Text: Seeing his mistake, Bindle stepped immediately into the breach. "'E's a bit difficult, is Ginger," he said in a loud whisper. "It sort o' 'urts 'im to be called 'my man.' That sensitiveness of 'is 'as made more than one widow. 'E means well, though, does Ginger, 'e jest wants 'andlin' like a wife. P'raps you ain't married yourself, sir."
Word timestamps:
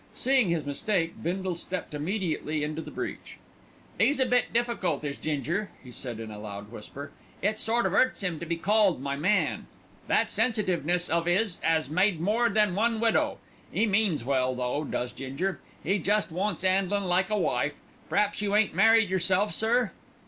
Seeing 0.15 0.49
his 0.49 0.65
mistake, 0.65 1.21
Bindle 1.21 1.53
stepped 1.53 1.93
immediately 1.93 2.63
into 2.63 2.81
the 2.81 2.89
breach. 2.89 3.37
"'E's 3.99 4.19
a 4.19 4.25
bit 4.25 4.51
difficult, 4.51 5.03
is 5.03 5.15
Ginger," 5.15 5.69
he 5.83 5.91
said 5.91 6.19
in 6.19 6.31
a 6.31 6.39
loud 6.39 6.71
whisper. 6.71 7.11
"It 7.43 7.59
sort 7.59 7.85
o' 7.85 7.89
'urts 7.91 8.23
'im 8.23 8.39
to 8.39 8.47
be 8.47 8.55
called 8.55 8.99
'my 8.99 9.15
man.' 9.15 9.67
That 10.07 10.31
sensitiveness 10.31 11.07
of 11.07 11.27
'is 11.27 11.59
'as 11.63 11.87
made 11.91 12.19
more 12.19 12.49
than 12.49 12.73
one 12.73 12.99
widow. 12.99 13.37
'E 13.75 13.85
means 13.85 14.25
well, 14.25 14.55
though, 14.55 14.85
does 14.85 15.11
Ginger, 15.11 15.59
'e 15.85 15.99
jest 15.99 16.31
wants 16.31 16.63
'andlin' 16.63 17.03
like 17.03 17.29
a 17.29 17.37
wife. 17.37 17.73
P'raps 18.09 18.41
you 18.41 18.55
ain't 18.55 18.73
married 18.73 19.07
yourself, 19.07 19.53
sir." 19.53 19.91